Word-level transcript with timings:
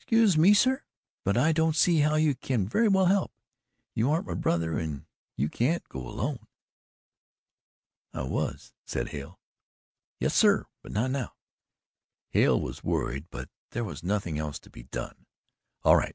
"Excuse 0.00 0.36
me, 0.36 0.52
sir, 0.52 0.82
but 1.22 1.36
I 1.36 1.52
don't 1.52 1.76
see 1.76 2.00
how 2.00 2.16
you 2.16 2.34
can 2.34 2.66
very 2.66 2.88
well 2.88 3.04
help. 3.06 3.32
You 3.94 4.10
aren't 4.10 4.26
my 4.26 4.34
brother 4.34 4.76
and 4.80 5.06
you 5.36 5.48
can't 5.48 5.88
go 5.88 6.00
alone." 6.08 6.48
"I 8.12 8.22
was," 8.22 8.72
said 8.84 9.10
Hale. 9.10 9.38
"Yes, 10.18 10.34
sir, 10.34 10.66
but 10.82 10.90
not 10.90 11.12
now." 11.12 11.36
Hale 12.30 12.60
was 12.60 12.82
worried, 12.82 13.26
but 13.30 13.48
there 13.70 13.84
was 13.84 14.02
nothing 14.02 14.40
else 14.40 14.58
to 14.58 14.70
be 14.70 14.82
done. 14.82 15.24
"All 15.84 15.94
right. 15.94 16.12